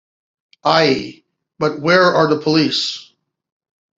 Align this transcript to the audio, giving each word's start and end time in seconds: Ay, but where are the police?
Ay, 0.63 1.21
but 1.59 1.79
where 1.79 2.01
are 2.01 2.25
the 2.27 2.41
police? 2.41 3.11